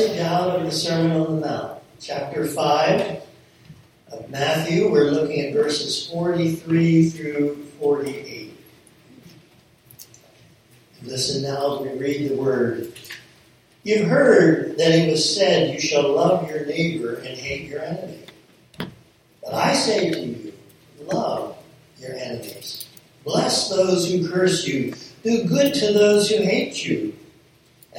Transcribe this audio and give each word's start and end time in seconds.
passage 0.00 0.20
out 0.20 0.56
of 0.56 0.64
the 0.64 0.72
Sermon 0.72 1.12
on 1.12 1.40
the 1.40 1.46
Mount, 1.46 1.82
chapter 2.00 2.46
5 2.46 3.22
of 4.12 4.30
Matthew. 4.30 4.90
We're 4.90 5.10
looking 5.10 5.40
at 5.40 5.52
verses 5.52 6.08
43 6.08 7.10
through 7.10 7.56
48. 7.78 8.56
Listen 11.02 11.42
now 11.42 11.76
as 11.76 11.80
we 11.82 11.98
read 11.98 12.30
the 12.30 12.36
word. 12.36 12.92
You 13.82 14.04
heard 14.04 14.78
that 14.78 14.90
it 14.90 15.10
was 15.10 15.36
said, 15.36 15.74
You 15.74 15.80
shall 15.80 16.14
love 16.14 16.50
your 16.50 16.64
neighbor 16.64 17.16
and 17.16 17.36
hate 17.36 17.68
your 17.68 17.80
enemy. 17.82 18.24
But 18.78 19.54
I 19.54 19.74
say 19.74 20.10
to 20.10 20.20
you, 20.20 20.52
love 21.00 21.56
your 21.98 22.14
enemies. 22.14 22.86
Bless 23.24 23.68
those 23.68 24.10
who 24.10 24.28
curse 24.28 24.66
you. 24.66 24.94
Do 25.22 25.44
good 25.44 25.74
to 25.74 25.92
those 25.92 26.30
who 26.30 26.42
hate 26.42 26.86
you 26.86 27.14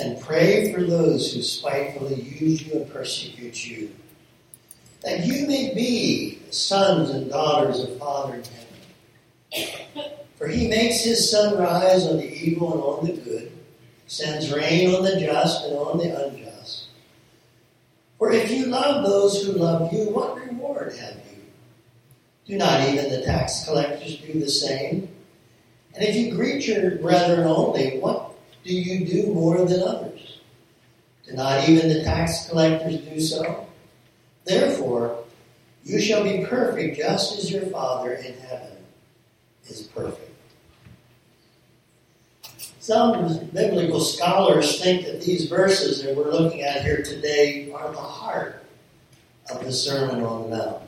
and 0.02 0.20
pray 0.20 0.73
for 0.73 0.83
those 0.83 1.31
who 1.31 1.41
spitefully 1.43 2.21
use 2.21 2.65
you 2.65 2.73
and 2.73 2.91
persecute 2.91 3.67
you, 3.67 3.94
that 5.03 5.25
you 5.25 5.48
may 5.48 5.73
be 5.75 6.39
sons 6.49 7.12
and 7.12 7.30
daughters 7.30 7.80
of 7.80 7.98
Father 7.99 8.35
in 8.35 8.44
heaven. 9.53 10.11
For 10.38 10.48
he 10.48 10.67
makes 10.67 11.03
his 11.03 11.30
sun 11.30 11.58
rise 11.58 12.08
on 12.08 12.17
the 12.17 12.34
evil 12.34 12.73
and 12.73 12.81
on 12.81 13.05
the 13.05 13.22
good, 13.22 13.52
sends 14.08 14.52
rain 14.52 14.95
on 14.95 15.03
the 15.03 15.20
just 15.20 15.66
and 15.66 15.77
on 15.77 15.99
the 15.99 16.25
unjust. 16.25 16.88
For 18.17 18.31
if 18.31 18.49
you 18.49 18.66
love 18.67 19.05
those 19.05 19.44
who 19.44 19.53
love 19.53 19.94
you, 19.94 20.09
what 20.09 20.36
reward 20.36 20.94
have 20.95 21.16
you? 21.16 21.44
Do 22.45 22.58
not 22.58 22.89
even 22.89 23.11
the 23.11 23.22
tax 23.22 23.66
collectors 23.66 24.17
do 24.17 24.39
the 24.39 24.49
same? 24.49 25.08
And 25.94 26.03
if 26.03 26.16
you 26.16 26.33
greet 26.36 26.67
your 26.67 26.97
brethren 26.97 27.45
only, 27.45 27.99
what 27.99 28.30
do 28.63 28.73
you 28.73 29.05
do 29.05 29.33
more 29.33 29.65
than 29.65 29.81
others? 29.81 30.39
Do 31.25 31.33
not 31.33 31.67
even 31.67 31.89
the 31.89 32.03
tax 32.03 32.49
collectors 32.49 32.97
do 32.97 33.19
so? 33.19 33.67
Therefore, 34.45 35.23
you 35.83 35.99
shall 35.99 36.23
be 36.23 36.45
perfect 36.45 36.97
just 36.97 37.38
as 37.38 37.52
your 37.52 37.66
Father 37.67 38.13
in 38.13 38.33
heaven 38.39 38.77
is 39.66 39.83
perfect. 39.83 40.30
Some 42.80 43.45
biblical 43.53 43.99
scholars 43.99 44.81
think 44.81 45.05
that 45.05 45.21
these 45.21 45.47
verses 45.47 46.03
that 46.03 46.16
we're 46.16 46.31
looking 46.31 46.61
at 46.61 46.81
here 46.81 47.03
today 47.03 47.71
are 47.71 47.91
the 47.91 47.97
heart 47.97 48.64
of 49.52 49.64
the 49.64 49.71
Sermon 49.71 50.23
on 50.23 50.49
the 50.49 50.58
Mount. 50.58 50.81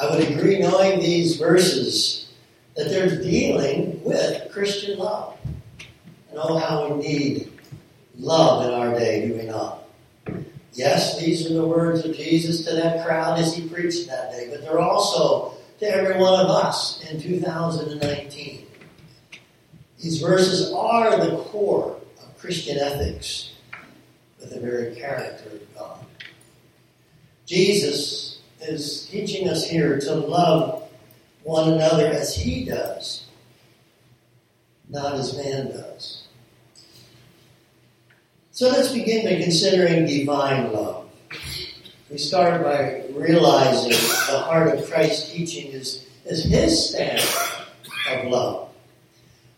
I 0.00 0.10
would 0.10 0.28
agree, 0.28 0.58
knowing 0.58 1.00
these 1.00 1.36
verses, 1.36 2.32
that 2.76 2.88
they're 2.88 3.20
dealing 3.20 4.02
with 4.04 4.50
Christian 4.52 4.98
love 4.98 5.36
know 6.38 6.56
how 6.56 6.88
we 6.88 7.02
need 7.02 7.52
love 8.16 8.66
in 8.66 8.72
our 8.72 8.98
day, 8.98 9.26
do 9.26 9.34
we 9.34 9.44
not? 9.44 9.84
Yes, 10.72 11.18
these 11.18 11.50
are 11.50 11.54
the 11.54 11.66
words 11.66 12.04
of 12.04 12.14
Jesus 12.14 12.64
to 12.64 12.74
that 12.74 13.04
crowd 13.04 13.38
as 13.38 13.56
he 13.56 13.68
preached 13.68 14.06
that 14.08 14.30
day, 14.30 14.48
but 14.50 14.62
they're 14.62 14.78
also 14.78 15.54
to 15.80 15.86
every 15.86 16.16
one 16.16 16.38
of 16.38 16.48
us 16.48 17.04
in 17.10 17.20
2019. 17.20 18.66
These 20.00 20.20
verses 20.20 20.72
are 20.72 21.16
the 21.16 21.38
core 21.44 21.98
of 22.22 22.38
Christian 22.38 22.78
ethics 22.78 23.54
with 24.38 24.50
the 24.50 24.60
very 24.60 24.94
character 24.94 25.50
of 25.50 25.74
God. 25.74 26.04
Jesus 27.46 28.40
is 28.60 29.08
teaching 29.10 29.48
us 29.48 29.68
here 29.68 29.98
to 29.98 30.14
love 30.14 30.88
one 31.42 31.72
another 31.72 32.06
as 32.06 32.36
he 32.36 32.64
does, 32.64 33.26
not 34.88 35.14
as 35.14 35.36
man 35.36 35.68
does. 35.68 36.27
So 38.58 38.66
let's 38.70 38.90
begin 38.90 39.24
by 39.24 39.40
considering 39.40 40.04
divine 40.04 40.72
love. 40.72 41.08
We 42.10 42.18
start 42.18 42.64
by 42.64 43.04
realizing 43.12 43.90
the 43.90 44.40
heart 44.40 44.76
of 44.76 44.90
Christ's 44.90 45.30
teaching 45.30 45.70
is, 45.70 46.04
is 46.24 46.42
his 46.42 46.90
standard 46.90 47.24
of 48.10 48.24
love. 48.24 48.70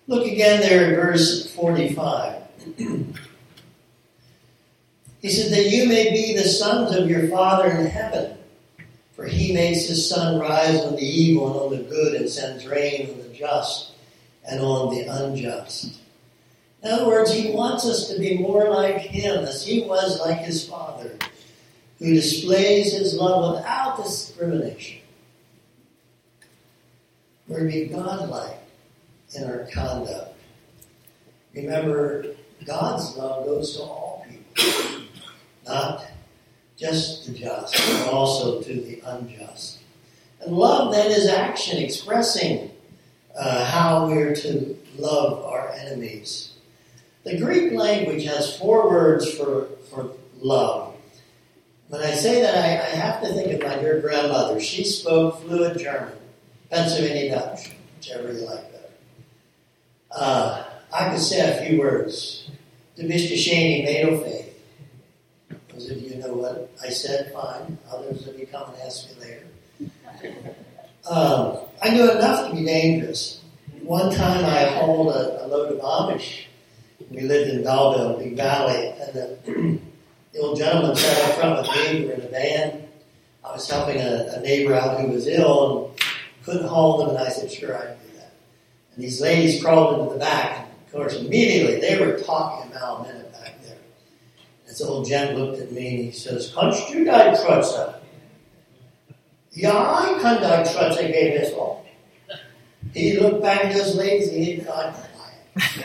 Look 0.07 0.27
again 0.27 0.61
there 0.61 0.91
in 0.91 0.97
verse 0.97 1.51
45. 1.55 2.43
he 2.77 3.15
said, 5.31 5.51
That 5.51 5.71
you 5.71 5.89
may 5.89 6.11
be 6.11 6.37
the 6.37 6.47
sons 6.47 6.95
of 6.95 7.09
your 7.09 7.27
Father 7.29 7.71
in 7.71 7.87
heaven, 7.87 8.37
for 9.17 9.25
he 9.25 9.55
makes 9.55 9.87
his 9.87 10.11
sun 10.11 10.39
rise 10.39 10.79
on 10.83 10.97
the 10.97 11.07
evil 11.07 11.47
and 11.47 11.59
on 11.59 11.71
the 11.71 11.85
good, 11.89 12.21
and 12.21 12.29
sends 12.29 12.67
rain 12.67 13.09
on 13.09 13.17
the 13.17 13.31
just 13.35 13.93
and 14.47 14.61
on 14.61 14.95
the 14.95 15.07
unjust. 15.07 16.01
In 16.83 16.91
other 16.91 17.07
words, 17.07 17.33
he 17.33 17.51
wants 17.51 17.87
us 17.87 18.09
to 18.09 18.19
be 18.19 18.39
more 18.39 18.71
like 18.71 18.97
him 18.97 19.45
as 19.45 19.67
he 19.67 19.83
was 19.83 20.19
like 20.21 20.39
his 20.39 20.67
father, 20.67 21.17
who 21.99 22.15
displays 22.15 22.93
his 22.93 23.15
love 23.15 23.57
without 23.57 24.03
discrimination. 24.03 25.01
We're 27.47 27.61
to 27.61 27.67
be 27.67 27.87
godlike 27.87 28.59
in 29.35 29.45
our 29.45 29.67
conduct. 29.73 30.35
Remember, 31.55 32.27
God's 32.65 33.17
love 33.17 33.45
goes 33.45 33.77
to 33.77 33.83
all 33.83 34.27
people, 34.29 35.03
not 35.67 36.07
just 36.79 37.27
the 37.27 37.39
just, 37.39 37.77
but 37.77 38.09
also 38.13 38.63
to 38.63 38.73
the 38.73 39.03
unjust. 39.05 39.81
And 40.41 40.57
love 40.57 40.93
then 40.93 41.11
is 41.11 41.27
action, 41.27 41.83
expressing 41.83 42.71
uh, 43.37 43.65
how 43.67 44.07
we're 44.07 44.35
to 44.37 44.77
love 44.97 45.45
our 45.45 45.73
enemies. 45.73 46.55
The 47.25 47.39
Greek 47.39 47.73
language 47.73 48.25
has 48.25 48.57
four 48.57 48.89
words 48.89 49.31
for, 49.35 49.67
for 49.91 50.13
love. 50.41 50.95
When 51.89 52.01
I 52.01 52.13
say 52.13 52.41
that, 52.41 52.55
I, 52.55 52.87
I 52.87 52.97
have 52.97 53.21
to 53.23 53.33
think 53.35 53.53
of 53.53 53.69
my 53.69 53.77
dear 53.77 54.01
grandmother. 54.01 54.61
She 54.61 54.85
spoke 54.85 55.43
fluent 55.43 55.79
German, 55.79 56.15
Pennsylvania 56.71 57.35
Dutch, 57.35 57.73
whichever 57.97 58.33
you 58.33 58.47
like 58.47 58.73
better. 58.73 58.85
Uh, 60.11 60.65
I 60.93 61.11
could 61.11 61.21
say 61.21 61.41
a 61.41 61.67
few 61.67 61.81
words. 61.81 62.49
To 62.97 63.03
Mr. 63.03 63.35
Shaney, 63.35 63.85
made 63.85 64.09
of 64.09 64.23
faith. 64.23 64.59
Those 65.73 65.91
of 65.91 65.99
you 65.99 66.17
know 66.17 66.35
what 66.35 66.71
I 66.83 66.91
said, 66.91 67.33
fine. 67.33 67.79
Others 67.91 68.29
of 68.29 68.39
you 68.39 68.47
come 68.47 68.73
and 68.73 68.83
ask 68.83 69.09
me 69.09 69.15
later. 69.25 70.55
Um, 71.09 71.59
I 71.83 71.91
knew 71.91 72.11
enough 72.11 72.51
to 72.51 72.57
be 72.57 72.65
dangerous. 72.65 73.41
One 73.83 74.15
time 74.15 74.45
I 74.45 74.65
hauled 74.65 75.15
a, 75.15 75.45
a 75.45 75.47
load 75.47 75.73
of 75.73 75.81
Amish 75.81 76.45
we 77.09 77.23
lived 77.23 77.51
in 77.51 77.63
Belleville, 77.63 78.19
Big 78.19 78.37
Valley, 78.37 78.93
and 79.01 79.15
the, 79.15 79.39
the 80.33 80.39
old 80.41 80.59
gentleman 80.59 80.97
sat 80.97 81.31
up 81.31 81.39
front 81.39 81.59
with 81.61 81.77
me. 81.77 82.01
We 82.01 82.07
were 82.07 82.13
in 82.15 82.21
a 82.23 82.29
van. 82.29 82.89
I 83.45 83.53
was 83.53 83.69
helping 83.69 84.01
a, 84.01 84.35
a 84.37 84.41
neighbor 84.41 84.75
out 84.75 85.01
who 85.01 85.09
was 85.09 85.27
ill 85.27 85.87
and 85.87 86.01
couldn't 86.45 86.69
hold 86.69 87.03
him, 87.03 87.17
and 87.17 87.19
I 87.19 87.29
said, 87.29 87.51
"Sure, 87.51 87.77
I 87.77 87.87
can 87.87 87.97
do 88.07 88.19
that." 88.19 88.33
And 88.95 89.05
these 89.05 89.21
ladies 89.21 89.63
crawled 89.63 90.01
into 90.01 90.13
the 90.15 90.21
back. 90.21 90.67
And 90.67 90.87
of 90.87 90.93
course, 90.93 91.17
immediately 91.17 91.81
they 91.81 91.99
were 91.99 92.19
talking 92.19 92.71
a 92.71 92.75
mile 92.75 92.97
a 92.97 93.03
minute 93.13 93.33
back 93.33 93.63
there. 93.63 93.77
And 93.77 94.69
This 94.69 94.83
old 94.83 95.07
gent 95.09 95.39
looked 95.39 95.61
at 95.61 95.73
me 95.73 95.89
and 95.89 96.05
he 96.05 96.11
says, 96.13 96.53
"Kannst 96.55 96.93
du 96.93 97.05
dein 97.05 97.35
Kreuzer?" 97.37 97.95
Ja, 99.53 99.73
I 99.73 100.19
kann 100.21 100.41
dein 100.41 100.65
Kreuzer 100.65 101.13
geben, 101.13 101.41
this 101.41 101.55
one. 101.55 101.79
He 102.95 103.19
looked 103.19 103.43
back 103.43 103.67
at 103.67 103.75
those 103.75 103.95
ladies 103.97 104.29
and 104.29 104.45
he 104.45 104.57
thought, 104.57 104.95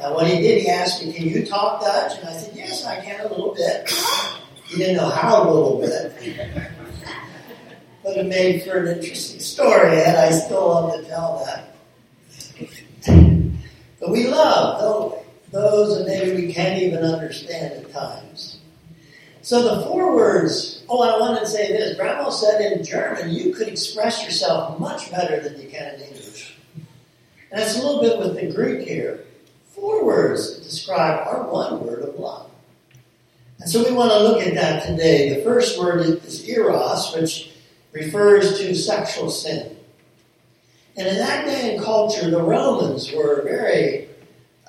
uh, 0.00 0.12
when 0.14 0.26
he 0.26 0.40
did, 0.40 0.62
he 0.62 0.68
asked 0.68 1.04
me, 1.04 1.12
Can 1.12 1.28
you 1.28 1.44
talk 1.44 1.80
Dutch? 1.80 2.18
And 2.18 2.28
I 2.28 2.32
said, 2.32 2.54
Yes, 2.54 2.84
I 2.84 3.00
can 3.00 3.20
a 3.20 3.28
little 3.28 3.54
bit. 3.54 3.90
He 4.66 4.78
didn't 4.78 4.96
know 4.96 5.10
how 5.10 5.42
a 5.42 5.50
little 5.50 5.80
bit. 5.80 6.12
but 8.04 8.16
it 8.16 8.26
made 8.26 8.62
for 8.62 8.84
an 8.84 8.98
interesting 8.98 9.40
story, 9.40 10.02
and 10.02 10.16
I 10.16 10.30
still 10.30 10.68
love 10.68 11.00
to 11.00 11.08
tell 11.08 11.44
that. 11.44 11.72
but 14.00 14.10
we 14.10 14.28
love, 14.28 14.80
don't? 14.80 15.26
Those 15.52 15.98
that 15.98 16.06
maybe 16.06 16.46
we 16.46 16.52
can't 16.52 16.82
even 16.82 17.04
understand 17.04 17.72
at 17.72 17.92
times. 17.92 18.58
So 19.42 19.62
the 19.62 19.86
four 19.86 20.14
words, 20.14 20.82
oh, 20.88 21.02
I 21.02 21.18
wanted 21.20 21.40
to 21.40 21.46
say 21.46 21.68
this. 21.68 21.96
Grandma 21.96 22.30
said 22.30 22.60
in 22.72 22.84
German, 22.84 23.30
you 23.30 23.54
could 23.54 23.68
express 23.68 24.24
yourself 24.24 24.78
much 24.80 25.10
better 25.12 25.40
than 25.40 25.60
you 25.60 25.68
can 25.68 25.94
in 25.94 26.00
English. 26.00 26.55
And 27.50 27.60
it's 27.60 27.76
a 27.76 27.82
little 27.82 28.00
bit 28.00 28.18
with 28.18 28.34
the 28.36 28.52
Greek 28.54 28.86
here. 28.86 29.24
Four 29.74 30.04
words 30.04 30.58
describe 30.58 31.26
our 31.26 31.48
one 31.50 31.86
word 31.86 32.02
of 32.02 32.18
love. 32.18 32.50
And 33.60 33.68
so 33.68 33.84
we 33.84 33.94
want 33.94 34.10
to 34.10 34.18
look 34.18 34.42
at 34.42 34.54
that 34.54 34.86
today. 34.86 35.34
The 35.34 35.42
first 35.42 35.78
word 35.78 36.00
is 36.00 36.48
eros, 36.48 37.14
which 37.14 37.52
refers 37.92 38.58
to 38.58 38.74
sexual 38.74 39.30
sin. 39.30 39.76
And 40.96 41.06
in 41.06 41.16
that 41.16 41.44
day 41.44 41.74
and 41.74 41.84
culture, 41.84 42.30
the 42.30 42.42
Romans 42.42 43.12
were 43.12 43.42
very, 43.42 44.08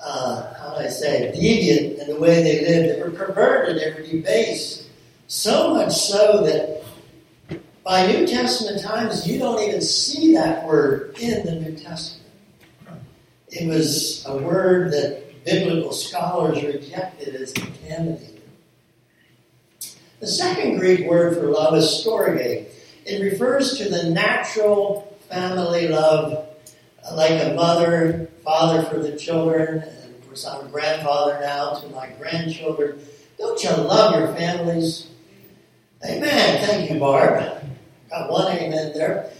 uh, 0.02 0.54
how 0.54 0.74
do 0.74 0.84
I 0.84 0.88
say, 0.88 1.32
deviant 1.34 2.00
in 2.00 2.14
the 2.14 2.20
way 2.20 2.42
they 2.42 2.60
lived. 2.60 2.96
They 2.96 3.02
were 3.02 3.10
perverted, 3.10 3.80
they 3.80 3.92
were 3.92 4.06
debased. 4.06 4.88
So 5.26 5.74
much 5.74 5.94
so 5.94 6.42
that 6.44 6.84
by 7.82 8.06
New 8.06 8.26
Testament 8.26 8.82
times, 8.82 9.26
you 9.26 9.38
don't 9.38 9.62
even 9.62 9.80
see 9.80 10.34
that 10.34 10.66
word 10.66 11.16
in 11.18 11.44
the 11.46 11.52
New 11.52 11.76
Testament. 11.76 12.17
It 13.50 13.66
was 13.66 14.24
a 14.26 14.36
word 14.36 14.92
that 14.92 15.44
biblical 15.44 15.92
scholars 15.92 16.62
rejected 16.62 17.34
as 17.34 17.52
contaminated. 17.52 18.42
The 20.20 20.26
second 20.26 20.78
Greek 20.78 21.08
word 21.08 21.36
for 21.36 21.50
love 21.50 21.74
is 21.74 21.84
storge. 21.84 22.66
It 23.06 23.22
refers 23.22 23.78
to 23.78 23.88
the 23.88 24.10
natural 24.10 25.16
family 25.30 25.88
love, 25.88 26.46
uh, 27.04 27.14
like 27.14 27.30
a 27.30 27.54
mother, 27.54 28.28
father 28.44 28.82
for 28.82 28.98
the 28.98 29.16
children, 29.16 29.82
and 29.82 30.14
of 30.14 30.26
course 30.26 30.44
I'm 30.44 30.66
a 30.66 30.68
grandfather 30.68 31.38
now 31.40 31.74
to 31.74 31.88
my 31.88 32.08
grandchildren. 32.18 33.00
Don't 33.38 33.62
you 33.62 33.70
love 33.70 34.18
your 34.18 34.34
families? 34.34 35.08
Amen. 36.04 36.66
Thank 36.66 36.90
you, 36.90 36.98
Barb. 36.98 37.62
Got 38.10 38.30
one 38.30 38.56
amen 38.56 38.92
there. 38.94 39.30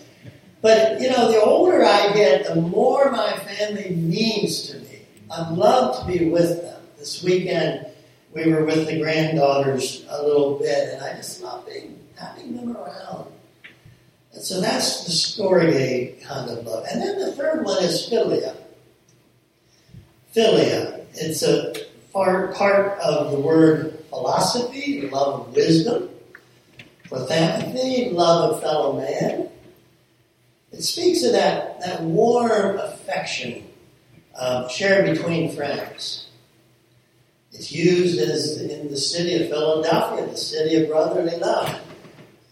But, 0.60 1.00
you 1.00 1.10
know, 1.10 1.30
the 1.30 1.40
older 1.40 1.84
I 1.84 2.12
get, 2.12 2.46
the 2.46 2.56
more 2.56 3.10
my 3.10 3.32
family 3.38 3.90
means 3.90 4.68
to 4.70 4.78
me. 4.80 5.02
I 5.30 5.48
love 5.50 6.00
to 6.00 6.06
be 6.06 6.28
with 6.30 6.62
them. 6.62 6.82
This 6.98 7.22
weekend, 7.22 7.86
we 8.34 8.50
were 8.50 8.64
with 8.64 8.88
the 8.88 8.98
granddaughters 8.98 10.04
a 10.08 10.22
little 10.22 10.58
bit, 10.58 10.94
and 10.94 11.02
I 11.02 11.14
just 11.14 11.42
love 11.42 11.66
being, 11.66 11.98
having 12.16 12.56
them 12.56 12.76
around. 12.76 13.30
And 14.32 14.42
so 14.42 14.60
that's 14.60 15.04
the 15.04 15.12
storge 15.12 16.20
kind 16.22 16.50
of 16.50 16.66
love. 16.66 16.84
And 16.90 17.00
then 17.00 17.18
the 17.18 17.32
third 17.32 17.64
one 17.64 17.82
is 17.82 18.08
philia. 18.10 18.56
Philia. 20.34 21.04
It's 21.14 21.42
a 21.42 21.74
part, 22.12 22.54
part 22.54 22.98
of 23.00 23.32
the 23.32 23.40
word 23.40 24.04
philosophy, 24.08 25.08
love 25.08 25.48
of 25.48 25.54
wisdom, 25.54 26.10
prothamaphy, 27.08 28.12
love 28.12 28.52
of 28.52 28.60
fellow 28.60 28.98
man. 28.98 29.48
It 30.72 30.82
speaks 30.82 31.24
of 31.24 31.32
that, 31.32 31.80
that 31.80 32.02
warm 32.02 32.78
affection 32.78 33.64
uh, 34.34 34.68
shared 34.68 35.06
between 35.06 35.54
friends. 35.54 36.28
It's 37.52 37.72
used 37.72 38.20
as 38.20 38.60
in 38.60 38.88
the 38.88 38.96
city 38.96 39.42
of 39.42 39.50
Philadelphia, 39.50 40.26
the 40.26 40.36
city 40.36 40.76
of 40.76 40.88
brotherly 40.88 41.36
love. 41.38 41.80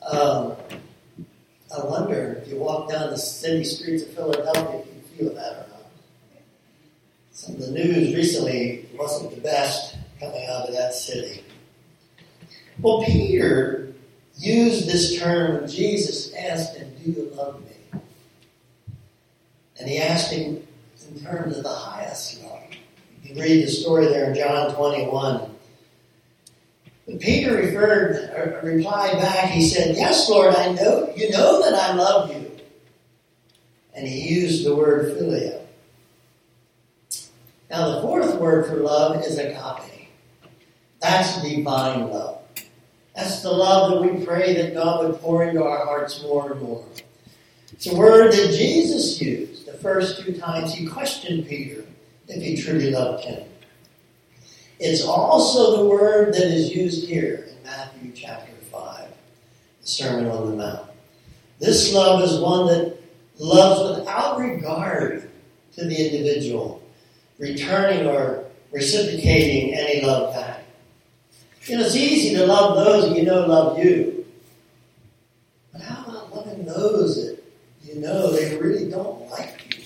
Um, 0.03 0.57
I 1.77 1.85
wonder 1.85 2.41
if 2.43 2.49
you 2.49 2.59
walk 2.59 2.91
down 2.91 3.11
the 3.11 3.19
city 3.19 3.65
streets 3.65 4.03
of 4.03 4.11
Philadelphia 4.11 4.81
if 4.81 4.87
you 4.87 5.27
feel 5.27 5.35
that 5.35 5.53
or 5.53 5.67
not. 5.71 5.91
Some 7.33 7.57
of 7.57 7.61
the 7.61 7.71
news 7.71 8.15
recently 8.15 8.89
wasn't 8.95 9.35
the 9.35 9.41
best 9.41 9.97
coming 10.19 10.47
out 10.49 10.69
of 10.69 10.75
that 10.75 10.95
city. 10.95 11.45
Well, 12.81 13.05
Peter 13.05 13.95
used 14.39 14.87
this 14.87 15.19
term 15.19 15.61
when 15.61 15.69
Jesus 15.69 16.35
asked 16.35 16.77
him, 16.77 16.93
Do 17.03 17.11
you 17.11 17.33
love 17.35 17.61
me? 17.61 17.77
And 19.79 19.89
he 19.89 19.99
asked 19.99 20.33
him 20.33 20.67
in 21.09 21.21
terms 21.21 21.59
of 21.59 21.65
the 21.65 21.69
highest 21.69 22.43
love. 22.43 22.63
You 23.23 23.41
read 23.41 23.65
the 23.65 23.71
story 23.71 24.07
there 24.07 24.31
in 24.31 24.35
John 24.35 24.75
21. 24.75 25.51
But 27.07 27.21
Peter 27.21 27.55
referred, 27.55 28.31
or 28.37 28.61
replied 28.63 29.13
back, 29.15 29.51
he 29.51 29.63
said, 29.63 29.97
Yes, 29.97 30.29
Lord, 30.29 30.55
I 30.55 30.73
know, 30.73 31.13
you 31.17 31.31
know 31.31 31.63
that 31.63 31.75
I 31.75 31.95
love 31.95 32.35
you. 32.35 32.51
And 33.95 34.07
he 34.07 34.35
used 34.35 34.67
the 34.67 34.75
word 34.75 35.17
philia. 35.17 35.63
Now, 37.71 37.97
the 37.97 38.03
fourth 38.03 38.37
word 38.37 38.67
for 38.67 38.77
love 38.77 39.25
is 39.25 39.39
agape. 39.39 40.09
That's 41.01 41.43
divine 41.43 42.09
love. 42.11 42.41
That's 43.15 43.43
the 43.43 43.51
love 43.51 43.91
that 43.91 44.01
we 44.03 44.25
pray 44.25 44.55
that 44.55 44.75
God 44.75 45.05
would 45.07 45.21
pour 45.21 45.45
into 45.45 45.65
our 45.65 45.85
hearts 45.85 46.23
more 46.23 46.53
and 46.53 46.61
more. 46.61 46.85
It's 47.77 47.87
a 47.87 47.95
word 47.95 48.33
that 48.33 48.55
Jesus 48.57 49.21
used 49.21 49.67
the 49.67 49.75
first 49.75 50.23
two 50.23 50.33
times 50.33 50.73
he 50.73 50.87
questioned 50.87 51.47
Peter 51.47 51.85
if 52.27 52.43
he 52.43 52.57
truly 52.57 52.91
loved 52.91 53.25
him. 53.25 53.47
It's 54.81 55.05
also 55.05 55.77
the 55.77 55.89
word 55.89 56.33
that 56.35 56.45
is 56.45 56.75
used 56.75 57.07
here 57.07 57.49
in 57.51 57.63
Matthew 57.65 58.13
chapter 58.13 58.53
5, 58.73 59.09
the 59.83 59.87
Sermon 59.87 60.27
on 60.31 60.51
the 60.51 60.57
Mount. 60.57 60.91
This 61.59 61.93
love 61.93 62.23
is 62.23 62.39
one 62.41 62.67
that 62.69 62.99
loves 63.39 63.99
without 63.99 64.39
regard 64.39 65.31
to 65.75 65.85
the 65.85 65.97
individual, 65.97 66.83
returning 67.39 68.07
or 68.07 68.45
reciprocating 68.73 69.75
any 69.75 70.01
love 70.05 70.35
back. 70.35 70.65
You 71.65 71.77
know, 71.77 71.85
it's 71.85 71.95
easy 71.95 72.37
to 72.37 72.47
love 72.47 72.77
those 72.77 73.17
you 73.17 73.25
know 73.25 73.47
love 73.47 73.79
you. 73.79 74.25
But 75.73 75.83
how 75.83 76.05
about 76.05 76.35
loving 76.35 76.65
those 76.65 77.26
know 78.01 78.31
they 78.31 78.57
really 78.57 78.91
don't 78.91 79.29
like 79.31 79.77
you. 79.77 79.85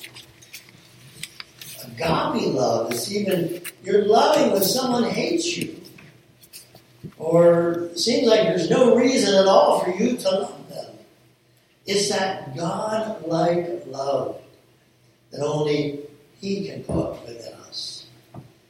agape 1.84 2.54
love 2.54 2.92
is 2.92 3.14
even 3.14 3.62
you're 3.82 4.04
loving 4.04 4.52
when 4.52 4.62
someone 4.62 5.04
hates 5.04 5.56
you. 5.56 5.80
Or 7.18 7.90
seems 7.96 8.26
like 8.26 8.42
there's 8.42 8.70
no 8.70 8.94
reason 8.94 9.34
at 9.34 9.46
all 9.46 9.80
for 9.80 9.90
you 9.90 10.16
to 10.16 10.30
love 10.30 10.68
them. 10.68 10.94
It's 11.86 12.08
that 12.10 12.56
God 12.56 13.26
like 13.26 13.86
love 13.86 14.40
that 15.30 15.40
only 15.42 16.00
He 16.40 16.68
can 16.68 16.82
put 16.84 17.22
within 17.26 17.52
us. 17.68 18.06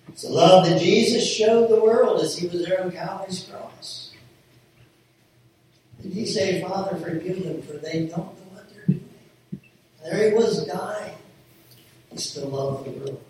It's 0.09 0.23
the 0.23 0.31
love 0.31 0.67
that 0.67 0.81
Jesus 0.81 1.27
showed 1.27 1.71
the 1.71 1.81
world 1.81 2.21
as 2.21 2.37
He 2.37 2.47
was 2.49 2.67
there 2.67 2.83
on 2.83 2.91
Calvary's 2.91 3.49
cross. 3.51 4.13
Did 6.03 6.13
He 6.13 6.27
say, 6.27 6.63
Father, 6.63 6.97
forgive 6.97 7.45
them, 7.45 7.63
for 7.63 7.75
they 7.75 8.07
don't 8.07 8.19
know 8.19 8.47
what 8.53 8.69
they're 8.73 8.87
doing? 8.87 9.09
And 9.53 9.61
there 10.03 10.31
He 10.31 10.35
was 10.37 10.67
dying 10.67 11.15
he 12.11 12.19
still 12.19 12.49
loved 12.49 12.87
the 12.87 12.91
world. 12.91 13.25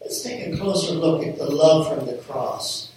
Let's 0.00 0.22
take 0.22 0.46
a 0.46 0.56
closer 0.56 0.92
look 0.92 1.24
at 1.24 1.38
the 1.38 1.50
love 1.50 1.86
from 1.88 2.06
the 2.06 2.14
cross. 2.14 2.92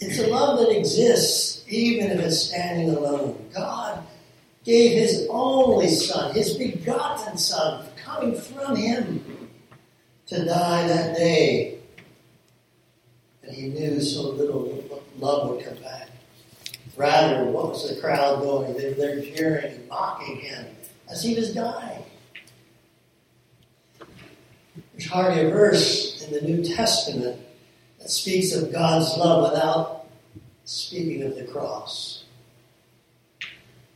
It's 0.00 0.18
a 0.18 0.26
love 0.26 0.58
that 0.58 0.76
exists 0.76 1.64
even 1.68 2.10
if 2.10 2.20
it's 2.20 2.42
standing 2.42 2.90
alone. 2.90 3.48
God 3.54 4.02
gave 4.64 4.98
His 4.98 5.26
only 5.30 5.88
Son, 5.88 6.34
His 6.34 6.54
begotten 6.54 7.38
Son, 7.38 7.86
coming 8.02 8.38
from 8.38 8.76
Him 8.76 9.48
to 10.26 10.44
die 10.44 10.88
that 10.88 11.16
day. 11.16 11.78
And 13.42 13.54
He 13.54 13.68
knew 13.68 14.00
so 14.00 14.30
little 14.30 14.82
love 15.18 15.50
would 15.50 15.64
come 15.64 15.78
back. 15.82 16.08
Rather, 16.96 17.44
what 17.44 17.68
was 17.68 17.88
the 17.88 18.00
crowd 18.00 18.42
doing? 18.42 18.76
They 18.76 18.88
were 18.88 18.94
there 18.94 19.20
jeering 19.20 19.74
and 19.74 19.88
mocking 19.88 20.36
Him 20.36 20.66
as 21.10 21.22
He 21.22 21.34
was 21.34 21.54
dying. 21.54 22.02
There's 24.92 25.10
hardly 25.10 25.46
a 25.46 25.50
verse 25.50 26.22
in 26.24 26.32
the 26.32 26.40
New 26.40 26.64
Testament 26.64 27.40
that 27.98 28.10
speaks 28.10 28.54
of 28.54 28.72
God's 28.72 29.16
love 29.16 29.52
without 29.52 30.06
speaking 30.64 31.22
of 31.22 31.34
the 31.36 31.44
cross. 31.44 32.24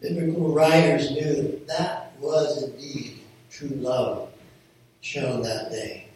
Biblical 0.01 0.53
writers 0.53 1.11
knew 1.11 1.35
that 1.35 1.67
that 1.69 2.13
was 2.21 2.63
indeed 2.63 3.19
true 3.51 3.69
love 3.69 4.31
shown 5.01 5.43
that 5.43 5.71
day. 5.71 6.07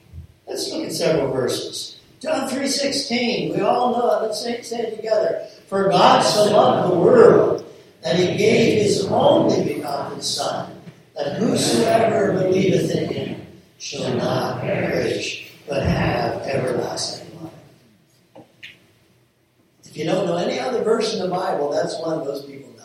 Let's 0.46 0.70
look 0.70 0.84
at 0.84 0.92
several 0.92 1.30
verses. 1.32 2.00
John 2.20 2.48
3.16, 2.48 3.54
we 3.54 3.60
all 3.60 3.92
know 3.92 4.18
it. 4.18 4.22
Let's 4.22 4.42
say, 4.42 4.62
say 4.62 4.80
it 4.80 4.96
together. 4.96 5.46
For 5.68 5.90
God 5.90 6.22
so 6.22 6.44
loved 6.52 6.92
the 6.92 6.98
world 6.98 7.70
that 8.02 8.16
he 8.16 8.36
gave 8.36 8.82
his 8.82 9.06
only 9.06 9.74
begotten 9.74 10.22
Son, 10.22 10.73
that 11.14 11.36
whosoever 11.38 12.32
believeth 12.32 12.90
in 12.90 13.08
him 13.08 13.46
shall 13.78 14.14
not 14.16 14.60
perish, 14.60 15.52
but 15.68 15.82
have 15.82 16.42
everlasting 16.42 17.28
life. 17.42 18.46
If 19.84 19.96
you 19.96 20.04
don't 20.04 20.26
know 20.26 20.36
any 20.36 20.58
other 20.58 20.82
verse 20.82 21.14
in 21.14 21.20
the 21.20 21.28
Bible, 21.28 21.70
that's 21.70 21.98
one 22.00 22.18
most 22.18 22.48
people 22.48 22.70
know. 22.76 22.84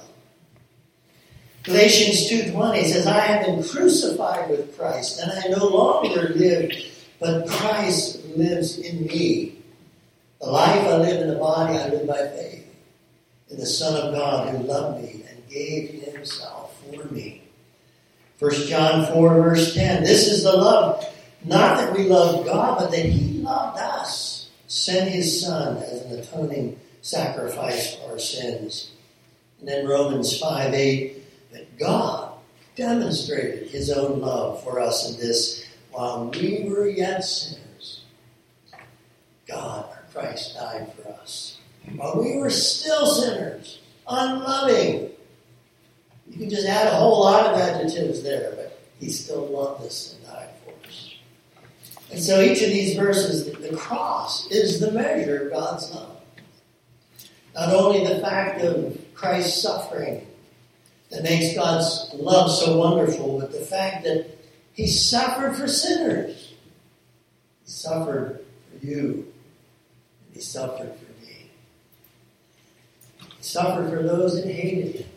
Galatians 1.63 2.29
2.20 2.29 2.85
says, 2.85 3.07
I 3.07 3.19
have 3.19 3.45
been 3.45 3.63
crucified 3.63 4.49
with 4.49 4.77
Christ, 4.77 5.19
and 5.19 5.31
I 5.31 5.47
no 5.47 5.65
longer 5.65 6.29
live, 6.35 6.71
but 7.19 7.47
Christ 7.47 8.23
lives 8.35 8.77
in 8.77 9.07
me. 9.07 9.57
The 10.39 10.47
life 10.47 10.85
I 10.85 10.97
live 10.97 11.21
in 11.21 11.29
the 11.29 11.35
body, 11.35 11.77
I 11.77 11.89
live 11.89 12.07
by 12.07 12.27
faith 12.27 12.65
in 13.49 13.57
the 13.57 13.65
Son 13.65 13.95
of 13.95 14.13
God 14.13 14.55
who 14.55 14.63
loved 14.63 15.03
me 15.03 15.23
and 15.29 15.49
gave 15.49 16.03
himself 16.03 16.79
for 16.83 17.11
me. 17.11 17.48
1 18.39 18.51
John 18.67 19.05
4, 19.11 19.41
verse 19.41 19.73
10. 19.73 20.03
This 20.03 20.27
is 20.27 20.43
the 20.43 20.53
love. 20.53 21.05
Not 21.43 21.77
that 21.77 21.95
we 21.95 22.05
love 22.05 22.45
God, 22.45 22.79
but 22.79 22.91
that 22.91 23.05
He 23.05 23.41
loved 23.41 23.77
us, 23.79 24.49
sent 24.67 25.11
His 25.11 25.41
Son 25.45 25.75
as 25.77 26.01
an 26.03 26.19
atoning 26.19 26.79
sacrifice 27.01 27.95
for 27.95 28.11
our 28.11 28.19
sins. 28.19 28.91
And 29.59 29.67
then 29.67 29.85
Romans 29.85 30.39
5, 30.39 30.73
8. 30.73 31.15
That 31.51 31.77
God 31.77 32.33
demonstrated 32.75 33.69
His 33.69 33.91
own 33.91 34.21
love 34.21 34.63
for 34.63 34.79
us 34.79 35.11
in 35.11 35.19
this 35.19 35.65
while 35.91 36.29
we 36.29 36.63
were 36.65 36.87
yet 36.87 37.25
sinners. 37.25 38.03
God, 39.47 39.85
our 39.89 40.03
Christ, 40.13 40.55
died 40.55 40.93
for 40.93 41.09
us. 41.09 41.57
While 41.95 42.21
we 42.23 42.37
were 42.37 42.51
still 42.51 43.05
sinners, 43.05 43.79
unloving, 44.07 45.09
you 46.29 46.37
can 46.37 46.49
just 46.49 46.67
add 46.67 46.87
a 46.87 46.95
whole 46.95 47.21
lot 47.21 47.47
of 47.47 47.59
adjectives 47.59 48.23
there, 48.23 48.53
but 48.55 48.79
he 48.99 49.09
still 49.09 49.47
loved 49.47 49.85
us 49.85 50.15
and 50.15 50.25
died 50.25 50.49
for 50.63 50.87
us. 50.87 51.15
And 52.11 52.21
so 52.21 52.41
each 52.41 52.61
of 52.61 52.69
these 52.69 52.95
verses, 52.95 53.45
the 53.45 53.75
cross 53.75 54.49
is 54.51 54.79
the 54.79 54.91
measure 54.91 55.47
of 55.47 55.51
God's 55.51 55.91
love. 55.93 56.17
Not 57.55 57.73
only 57.73 58.05
the 58.05 58.19
fact 58.19 58.61
of 58.61 58.97
Christ's 59.13 59.61
suffering 59.61 60.25
that 61.09 61.23
makes 61.23 61.55
God's 61.55 62.11
love 62.13 62.51
so 62.51 62.77
wonderful, 62.77 63.39
but 63.39 63.51
the 63.51 63.59
fact 63.59 64.03
that 64.03 64.27
He 64.73 64.87
suffered 64.87 65.55
for 65.55 65.67
sinners. 65.67 66.53
He 67.65 67.71
suffered 67.71 68.45
for 68.71 68.85
you, 68.85 69.31
and 70.27 70.35
He 70.35 70.41
suffered 70.41 70.93
for 70.93 71.25
me. 71.25 71.49
He 73.37 73.43
suffered 73.43 73.89
for 73.89 74.03
those 74.03 74.41
that 74.41 74.49
hated 74.49 74.95
Him, 74.95 75.08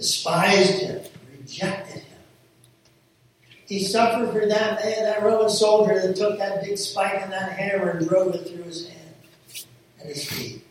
despised 0.00 0.80
Him, 0.80 1.02
rejected 1.38 2.02
Him. 2.02 2.18
He 3.66 3.84
suffered 3.84 4.32
for 4.32 4.46
that 4.46 4.82
man, 4.82 5.04
that 5.04 5.22
Roman 5.22 5.50
soldier 5.50 6.00
that 6.00 6.16
took 6.16 6.38
that 6.38 6.64
big 6.64 6.78
spike 6.78 7.20
and 7.20 7.30
that 7.32 7.52
hammer 7.52 7.90
and 7.90 8.08
drove 8.08 8.34
it 8.34 8.48
through 8.48 8.64
his 8.64 8.88
hand 8.88 9.14
and 10.00 10.08
his 10.08 10.24
feet. 10.24 10.64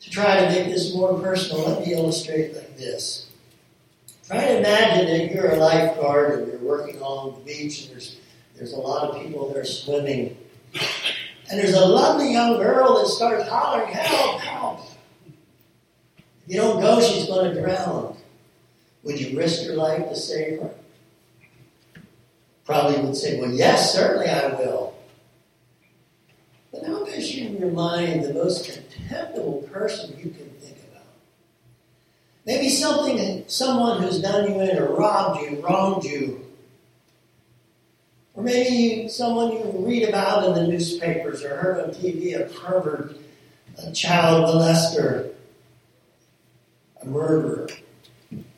To 0.00 0.10
try 0.10 0.40
to 0.40 0.48
make 0.48 0.68
this 0.68 0.94
more 0.94 1.18
personal, 1.20 1.68
let 1.68 1.86
me 1.86 1.92
illustrate 1.92 2.54
like 2.54 2.78
this. 2.78 3.30
Try 4.26 4.38
to 4.38 4.58
imagine 4.58 5.06
that 5.06 5.34
you're 5.34 5.50
a 5.50 5.56
lifeguard 5.56 6.38
and 6.38 6.48
you're 6.48 6.60
working 6.60 7.02
on 7.02 7.34
the 7.34 7.44
beach 7.44 7.82
and 7.82 7.92
there's, 7.92 8.16
there's 8.56 8.72
a 8.72 8.78
lot 8.78 9.10
of 9.10 9.20
people 9.20 9.52
there 9.52 9.64
swimming. 9.64 10.36
And 11.50 11.58
there's 11.58 11.74
a 11.74 11.84
lovely 11.84 12.32
young 12.32 12.56
girl 12.58 13.00
that 13.00 13.08
starts 13.08 13.48
hollering, 13.48 13.92
help, 13.92 14.40
help. 14.40 14.69
You 16.50 16.56
don't 16.56 16.80
go, 16.80 17.00
she's 17.00 17.26
going 17.26 17.54
to 17.54 17.60
drown. 17.60 18.16
Would 19.04 19.20
you 19.20 19.38
risk 19.38 19.62
your 19.62 19.76
life 19.76 20.08
to 20.08 20.16
save 20.16 20.60
her? 20.60 20.74
Probably 22.64 23.00
would 23.02 23.16
say, 23.16 23.38
well, 23.38 23.52
yes, 23.52 23.94
certainly 23.94 24.28
I 24.28 24.48
will. 24.54 24.98
But 26.72 26.88
now 26.88 27.04
picture 27.04 27.42
in 27.42 27.56
your 27.56 27.70
mind 27.70 28.24
the 28.24 28.34
most 28.34 28.64
contemptible 28.64 29.68
person 29.72 30.18
you 30.18 30.30
can 30.30 30.50
think 30.58 30.76
about. 30.90 31.04
Maybe 32.44 32.68
something, 32.68 33.44
someone 33.46 34.02
who's 34.02 34.20
done 34.20 34.50
you 34.50 34.60
in 34.60 34.76
or 34.76 34.92
robbed 34.92 35.42
you, 35.42 35.60
wronged 35.60 36.02
you. 36.02 36.44
Or 38.34 38.42
maybe 38.42 39.06
someone 39.06 39.52
you 39.52 39.72
read 39.86 40.08
about 40.08 40.48
in 40.48 40.54
the 40.54 40.66
newspapers 40.66 41.44
or 41.44 41.56
heard 41.58 41.84
on 41.84 41.90
TV, 41.94 42.34
a 42.34 42.52
pervert, 42.52 43.16
a 43.78 43.92
child 43.92 44.52
molester, 44.52 45.30
a 47.02 47.06
murderer. 47.06 47.68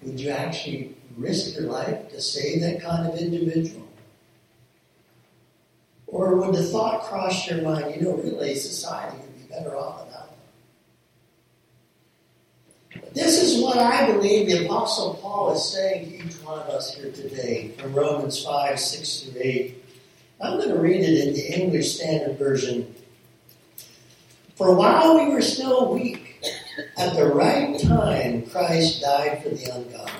Would 0.03 0.21
you 0.21 0.31
actually 0.31 0.95
risk 1.17 1.57
your 1.57 1.69
life 1.69 2.09
to 2.11 2.21
save 2.21 2.61
that 2.63 2.83
kind 2.83 3.07
of 3.07 3.19
individual? 3.19 3.89
Or 6.07 6.37
would 6.37 6.55
the 6.55 6.63
thought 6.63 7.05
cross 7.05 7.49
your 7.49 7.63
mind, 7.63 7.97
you 7.97 8.03
know, 8.03 8.17
really, 8.17 8.55
society 8.55 9.17
would 9.17 9.37
be 9.37 9.55
better 9.55 9.75
off 9.77 10.05
without 10.05 10.29
them? 12.93 13.13
This 13.15 13.41
is 13.41 13.63
what 13.63 13.79
I 13.79 14.13
believe 14.13 14.49
the 14.49 14.67
Apostle 14.67 15.15
Paul 15.23 15.55
is 15.55 15.73
saying 15.73 16.11
to 16.11 16.27
each 16.27 16.35
one 16.45 16.59
of 16.59 16.69
us 16.69 16.95
here 16.95 17.11
today 17.13 17.73
from 17.79 17.95
Romans 17.95 18.45
5, 18.45 18.79
6 18.79 19.21
through 19.21 19.41
8. 19.43 19.85
I'm 20.43 20.59
going 20.59 20.69
to 20.69 20.79
read 20.79 21.01
it 21.01 21.29
in 21.29 21.35
the 21.35 21.63
English 21.63 21.95
Standard 21.95 22.37
Version. 22.39 22.95
For 24.57 24.75
while 24.75 25.25
we 25.25 25.33
were 25.33 25.41
still 25.41 25.95
weak, 25.95 26.32
at 26.97 27.15
the 27.15 27.27
right 27.27 27.79
time, 27.81 28.47
Christ 28.47 29.03
died 29.03 29.43
for 29.43 29.51
the 29.51 29.75
ungodly. 29.75 30.13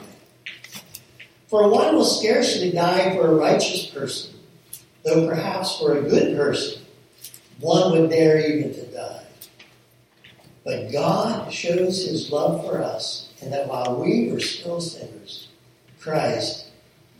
For 1.49 1.69
one 1.69 1.95
will 1.95 2.05
scarcely 2.05 2.71
die 2.71 3.15
for 3.15 3.29
a 3.29 3.35
righteous 3.35 3.87
person 3.87 4.33
though 5.05 5.27
perhaps 5.29 5.79
for 5.79 5.99
a 5.99 6.03
good 6.03 6.37
person, 6.37 6.83
one 7.61 7.93
would 7.93 8.11
dare 8.11 8.39
even 8.39 8.73
to 8.75 8.87
die. 8.87 9.25
But 10.65 10.93
God 10.93 11.53
shows 11.53 12.07
his 12.07 12.31
love 12.31 12.65
for 12.65 12.83
us, 12.83 13.33
and 13.41 13.53
that 13.53 13.69
while 13.69 14.01
we 14.01 14.31
were 14.31 14.41
still 14.41 14.81
sinners, 14.81 15.49
Christ 16.01 16.67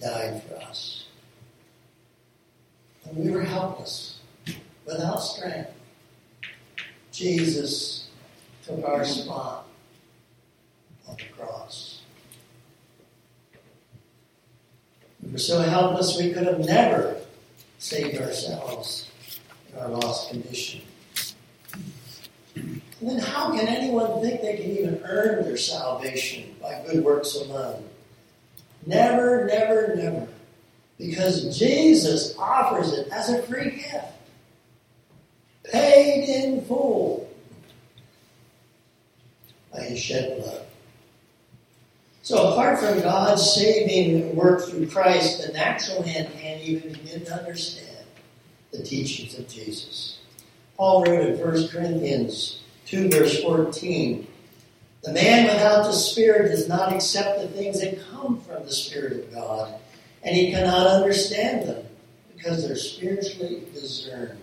died 0.01 0.43
for 0.45 0.57
us. 0.63 1.07
And 3.05 3.17
we 3.17 3.31
were 3.31 3.43
helpless, 3.43 4.21
without 4.87 5.19
strength. 5.19 5.71
Jesus 7.11 8.02
took 8.65 8.85
our 8.85 9.05
spot 9.05 9.67
on 11.09 11.17
the 11.17 11.25
cross. 11.37 12.03
We 15.23 15.33
were 15.33 15.39
so 15.39 15.61
helpless 15.61 16.17
we 16.19 16.33
could 16.33 16.47
have 16.47 16.61
never 16.61 17.17
saved 17.79 18.21
ourselves 18.21 19.11
in 19.73 19.79
our 19.79 19.89
lost 19.89 20.31
condition. 20.31 20.83
And 22.55 22.83
then 23.01 23.19
how 23.19 23.51
can 23.51 23.67
anyone 23.67 24.21
think 24.21 24.43
they 24.43 24.57
can 24.57 24.71
even 24.71 25.01
earn 25.05 25.45
their 25.45 25.57
salvation 25.57 26.55
by 26.61 26.83
good 26.87 27.03
works 27.05 27.35
alone? 27.35 27.85
Never, 28.87 29.47
never, 29.47 29.95
never. 29.97 30.29
Because 30.99 31.59
Jesus 31.59 32.37
offers 32.39 32.93
it 32.93 33.09
as 33.09 33.31
a 33.31 33.43
free 33.43 33.71
gift, 33.71 34.07
paid 35.65 36.29
in 36.29 36.65
full 36.65 37.29
by 39.73 39.81
his 39.81 39.99
shed 39.99 40.39
blood. 40.39 40.67
So, 42.23 42.53
apart 42.53 42.79
from 42.79 43.01
God's 43.01 43.55
saving 43.55 44.37
work 44.37 44.69
through 44.69 44.87
Christ, 44.89 45.45
the 45.45 45.53
natural 45.53 46.03
man 46.05 46.31
can't 46.39 46.63
even 46.63 46.93
begin 46.93 47.25
to 47.25 47.35
understand 47.35 48.07
the 48.71 48.83
teachings 48.83 49.39
of 49.39 49.49
Jesus. 49.49 50.21
Paul 50.77 51.05
wrote 51.05 51.27
in 51.27 51.39
1 51.39 51.69
Corinthians 51.69 52.63
2, 52.87 53.11
verse 53.11 53.43
14 53.43 54.27
The 55.03 55.13
man 55.13 55.47
without 55.47 55.85
the 55.85 55.93
Spirit 55.93 56.51
does 56.51 56.69
not 56.69 56.93
accept 56.93 57.41
the 57.41 57.49
things 57.49 57.81
that 57.81 57.99
come 58.11 58.41
from 58.41 58.65
the 58.65 58.73
Spirit 58.73 59.13
of 59.15 59.35
God, 59.35 59.75
and 60.23 60.37
he 60.37 60.53
cannot 60.53 60.87
understand 60.87 61.69
them 61.69 61.85
because 62.37 62.67
they're 62.67 62.77
spiritually 62.77 63.65
discerned. 63.75 64.39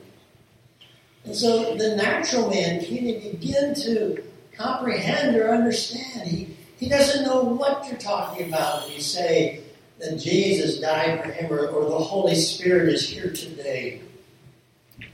And 1.24 1.36
so 1.36 1.76
the 1.76 1.96
natural 1.96 2.50
man 2.50 2.80
can't 2.84 3.04
even 3.04 3.32
begin 3.32 3.74
to 3.76 4.24
comprehend 4.60 5.38
or 5.38 5.50
understand. 5.50 6.28
He, 6.28 6.56
he 6.78 6.90
doesn't 6.90 7.24
know 7.24 7.42
what 7.42 7.88
you're 7.88 7.98
talking 7.98 8.50
about 8.50 8.84
when 8.84 8.94
you 8.94 9.02
say 9.02 9.62
that 10.00 10.18
Jesus 10.18 10.80
died 10.80 11.24
for 11.24 11.32
him 11.32 11.52
or, 11.52 11.68
or 11.68 11.90
the 11.90 11.98
Holy 11.98 12.36
Spirit 12.36 12.90
is 12.90 13.10
here 13.10 13.32
today. 13.32 14.02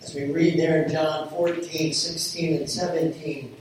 As 0.01 0.15
we 0.15 0.31
read 0.31 0.57
there 0.57 0.83
in 0.83 0.91
John 0.91 1.29
14, 1.29 1.93
16, 1.93 2.57
and 2.57 2.69
17. 2.69 3.55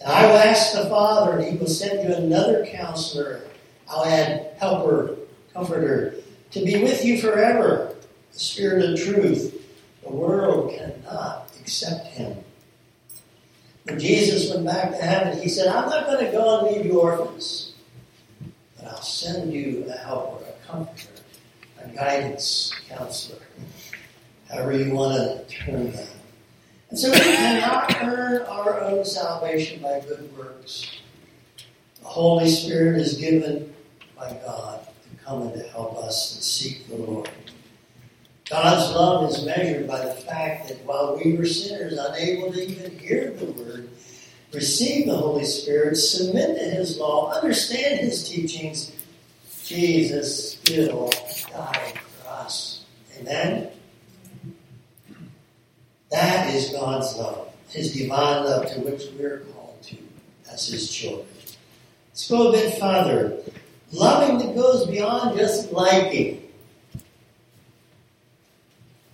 And 0.00 0.12
I 0.12 0.26
will 0.26 0.36
ask 0.36 0.74
the 0.74 0.88
Father, 0.90 1.38
and 1.38 1.50
he 1.50 1.56
will 1.56 1.66
send 1.66 2.06
you 2.06 2.14
another 2.14 2.66
counselor. 2.66 3.42
I'll 3.88 4.04
add 4.04 4.54
helper, 4.58 5.16
comforter, 5.54 6.14
to 6.50 6.64
be 6.64 6.82
with 6.82 7.04
you 7.04 7.20
forever. 7.20 7.94
The 8.32 8.38
Spirit 8.38 8.90
of 8.90 9.00
truth. 9.00 9.58
The 10.02 10.10
world 10.10 10.74
cannot 10.76 11.50
accept 11.60 12.08
him 12.08 12.41
when 13.84 13.98
Jesus 13.98 14.50
went 14.50 14.64
back 14.64 14.90
to 14.90 15.02
heaven, 15.02 15.40
he 15.40 15.48
said, 15.48 15.66
I'm 15.66 15.88
not 15.88 16.06
going 16.06 16.24
to 16.24 16.30
go 16.30 16.58
and 16.60 16.76
leave 16.76 16.86
you 16.86 17.00
orphans, 17.00 17.72
but 18.76 18.86
I'll 18.86 19.02
send 19.02 19.52
you 19.52 19.84
a 19.88 19.96
helper, 19.96 20.44
a 20.44 20.66
comforter, 20.66 21.22
a 21.82 21.88
guidance 21.88 22.72
counselor, 22.88 23.42
however 24.48 24.72
you 24.72 24.94
want 24.94 25.14
to 25.48 25.54
term 25.54 25.90
that. 25.92 26.08
And 26.90 26.98
so 26.98 27.10
we 27.10 27.18
cannot 27.18 28.02
earn 28.02 28.42
our 28.42 28.82
own 28.82 29.04
salvation 29.04 29.82
by 29.82 30.00
good 30.00 30.36
works. 30.36 30.98
The 32.00 32.08
Holy 32.08 32.48
Spirit 32.48 33.00
is 33.00 33.16
given 33.16 33.74
by 34.16 34.32
God 34.44 34.86
to 34.86 35.24
come 35.24 35.42
and 35.42 35.54
to 35.54 35.62
help 35.70 35.96
us 35.96 36.34
and 36.34 36.44
seek 36.44 36.86
the 36.88 36.96
Lord. 36.96 37.30
God's 38.52 38.94
love 38.94 39.30
is 39.30 39.46
measured 39.46 39.88
by 39.88 40.04
the 40.04 40.12
fact 40.12 40.68
that 40.68 40.84
while 40.84 41.16
we 41.16 41.32
were 41.32 41.46
sinners, 41.46 41.94
unable 41.94 42.52
to 42.52 42.62
even 42.62 42.98
hear 42.98 43.30
the 43.30 43.46
word, 43.46 43.88
receive 44.52 45.06
the 45.06 45.16
Holy 45.16 45.46
Spirit, 45.46 45.96
submit 45.96 46.58
to 46.58 46.64
His 46.64 46.98
law, 46.98 47.32
understand 47.32 48.00
His 48.00 48.28
teachings, 48.28 48.92
Jesus 49.64 50.52
still 50.52 51.10
died 51.50 51.98
for 51.98 52.28
us. 52.28 52.84
Amen? 53.18 53.70
That 56.10 56.54
is 56.54 56.68
God's 56.68 57.16
love, 57.16 57.54
His 57.70 57.94
divine 57.94 58.44
love 58.44 58.70
to 58.74 58.80
which 58.80 59.04
we're 59.18 59.46
called 59.54 59.82
to 59.84 59.96
as 60.52 60.68
His 60.68 60.92
children. 60.92 61.26
Let's 62.10 62.28
go 62.28 62.50
a 62.50 62.52
bit. 62.52 63.54
Loving 63.92 64.46
that 64.46 64.54
goes 64.54 64.86
beyond 64.88 65.38
just 65.38 65.72
liking. 65.72 66.41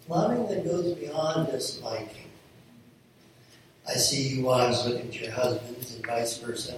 Loving 0.08 0.48
that 0.48 0.64
goes 0.64 0.94
beyond 0.94 1.50
just 1.50 1.82
liking. 1.82 2.30
I 3.86 3.92
see 3.92 4.36
you 4.36 4.44
wives 4.44 4.86
looking 4.86 5.08
at 5.08 5.20
your 5.20 5.32
husbands 5.32 5.94
and 5.94 6.06
vice 6.06 6.38
versa. 6.38 6.74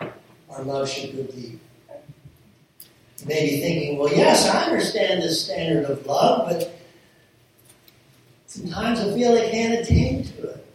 Our 0.00 0.62
love 0.62 0.88
should 0.88 1.16
go 1.16 1.22
deep. 1.24 1.60
You 3.18 3.26
may 3.26 3.48
be 3.48 3.60
thinking, 3.60 3.98
well, 3.98 4.12
yes, 4.12 4.48
I 4.48 4.64
understand 4.64 5.22
this 5.22 5.44
standard 5.44 5.84
of 5.86 6.06
love, 6.06 6.48
but 6.48 6.76
Sometimes 8.56 9.00
I 9.00 9.12
feel 9.12 9.36
I 9.36 9.50
can't 9.50 9.74
attain 9.74 10.24
to 10.24 10.48
it. 10.48 10.66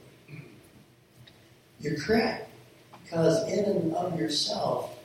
You're 1.80 1.98
correct, 1.98 2.48
because 3.04 3.48
in 3.52 3.66
and 3.66 3.96
of 3.96 4.20
yourself, 4.20 5.00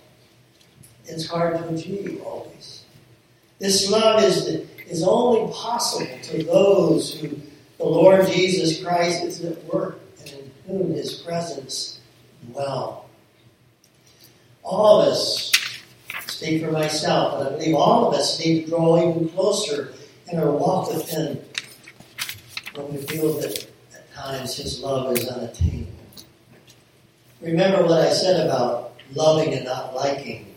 it's 1.07 1.27
hard 1.27 1.57
to 1.57 1.69
achieve 1.69 2.21
always. 2.23 2.85
This 3.59 3.91
love 3.91 4.23
is, 4.23 4.67
is 4.87 5.03
only 5.03 5.53
possible 5.53 6.19
to 6.23 6.43
those 6.45 7.15
who 7.21 7.29
the 7.79 7.85
Lord 7.85 8.27
Jesus 8.29 8.83
Christ 8.83 9.25
is 9.25 9.45
at 9.45 9.63
work 9.65 10.01
and 10.21 10.31
in 10.31 10.51
whom 10.67 10.93
his 10.93 11.15
presence 11.15 12.01
dwell. 12.53 13.09
All 14.63 15.03
of 15.03 15.09
us, 15.09 15.53
speak 16.27 16.65
for 16.65 16.71
myself, 16.71 17.39
but 17.39 17.47
I 17.47 17.57
believe 17.57 17.75
all 17.75 18.09
of 18.09 18.15
us 18.15 18.39
need 18.41 18.65
to 18.65 18.71
draw 18.71 18.99
even 18.99 19.29
closer 19.31 19.95
in 20.31 20.39
our 20.39 20.51
walk 20.51 20.93
with 20.93 21.09
him 21.09 21.39
when 22.75 22.93
we 22.93 22.99
feel 23.03 23.33
that 23.41 23.67
at 23.95 24.15
times 24.15 24.57
his 24.57 24.81
love 24.81 25.17
is 25.17 25.29
unattainable. 25.29 25.93
Remember 27.41 27.85
what 27.85 28.01
I 28.01 28.13
said 28.13 28.45
about 28.45 28.95
loving 29.15 29.55
and 29.55 29.65
not 29.65 29.95
liking. 29.95 30.55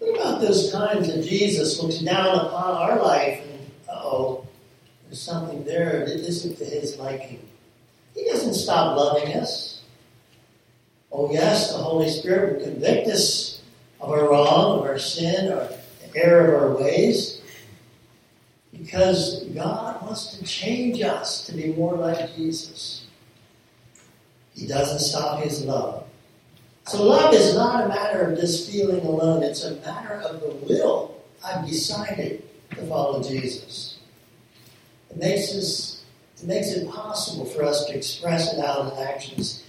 What 0.00 0.18
about 0.18 0.40
those 0.40 0.72
times 0.72 1.08
that 1.08 1.22
Jesus 1.22 1.80
looks 1.80 1.98
down 1.98 2.46
upon 2.46 2.74
our 2.74 3.02
life 3.02 3.42
and, 3.44 3.70
oh, 3.90 4.46
there's 5.04 5.20
something 5.20 5.62
there 5.64 6.06
that 6.06 6.16
isn't 6.16 6.56
to 6.56 6.64
his 6.64 6.96
liking? 6.96 7.46
He 8.14 8.24
doesn't 8.24 8.54
stop 8.54 8.96
loving 8.96 9.34
us. 9.34 9.82
Oh, 11.12 11.30
yes, 11.30 11.72
the 11.72 11.78
Holy 11.78 12.08
Spirit 12.08 12.56
will 12.56 12.64
convict 12.64 13.08
us 13.08 13.60
of 14.00 14.10
our 14.10 14.30
wrong, 14.30 14.78
of 14.80 14.86
our 14.86 14.98
sin, 14.98 15.52
or 15.52 15.68
the 15.68 16.16
error 16.16 16.54
of 16.54 16.62
our 16.62 16.82
ways. 16.82 17.42
Because 18.72 19.44
God 19.54 20.00
wants 20.00 20.38
to 20.38 20.44
change 20.44 21.02
us 21.02 21.44
to 21.46 21.52
be 21.52 21.74
more 21.74 21.94
like 21.94 22.34
Jesus. 22.34 23.04
He 24.54 24.66
doesn't 24.66 25.00
stop 25.00 25.42
his 25.42 25.62
love. 25.62 26.06
So 26.90 27.04
love 27.04 27.32
is 27.32 27.54
not 27.54 27.84
a 27.84 27.88
matter 27.88 28.22
of 28.22 28.36
just 28.36 28.68
feeling 28.68 29.06
alone. 29.06 29.44
It's 29.44 29.62
a 29.62 29.76
matter 29.76 30.14
of 30.14 30.40
the 30.40 30.48
will. 30.48 31.22
I've 31.44 31.64
decided 31.64 32.42
to 32.70 32.76
follow 32.88 33.22
Jesus. 33.22 34.00
It 35.08 35.16
makes 35.16 35.54
us, 35.54 36.02
it 36.42 36.48
makes 36.48 36.72
it 36.72 36.90
possible 36.90 37.44
for 37.44 37.62
us 37.62 37.84
to 37.84 37.96
express 37.96 38.52
it 38.52 38.58
out 38.58 38.92
in 38.92 39.06
actions, 39.06 39.62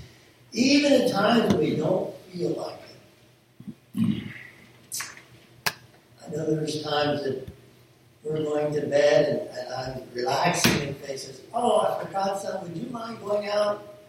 even 0.51 0.93
at 0.93 1.11
times 1.11 1.53
when 1.53 1.59
we 1.59 1.75
don't 1.75 2.11
feel 2.33 2.55
like 2.55 2.79
it. 3.95 4.23
I 6.25 6.31
know 6.31 6.55
there's 6.55 6.81
times 6.81 7.23
that 7.23 7.47
we're 8.23 8.41
going 8.41 8.73
to 8.73 8.87
bed 8.87 9.29
and, 9.29 9.59
and 9.59 9.73
I'm 9.75 10.01
relaxing 10.15 10.87
and 10.87 10.97
Faith 10.97 11.19
says, 11.19 11.41
Oh, 11.53 11.81
I 11.81 12.03
forgot 12.03 12.41
something. 12.41 12.73
Would 12.73 12.81
you 12.81 12.89
mind 12.89 13.19
going 13.23 13.47
out? 13.47 13.99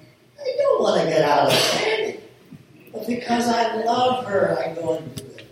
I 0.40 0.54
don't 0.56 0.82
want 0.82 1.02
to 1.02 1.08
get 1.10 1.20
out 1.28 1.52
of 1.52 1.52
bed. 1.52 2.11
But 2.92 3.06
because 3.06 3.48
I 3.48 3.82
love 3.84 4.26
her, 4.26 4.58
I 4.58 4.74
go 4.74 4.98
and 4.98 5.16
do 5.16 5.24
it. 5.24 5.46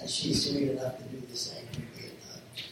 And 0.00 0.08
she's 0.08 0.50
sweet 0.50 0.70
enough 0.70 0.96
to 0.96 1.04
do 1.04 1.20
the 1.26 1.36
same 1.36 1.66
for 1.66 1.80
times. 1.80 2.68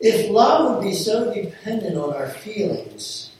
If 0.00 0.30
love 0.30 0.74
would 0.74 0.82
be 0.82 0.94
so 0.94 1.32
dependent 1.32 1.96
on 1.96 2.14
our 2.14 2.28
feelings, 2.28 3.32